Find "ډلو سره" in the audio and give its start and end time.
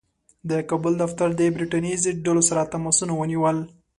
2.27-2.69